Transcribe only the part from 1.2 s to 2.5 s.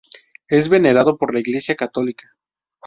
la Iglesia católica.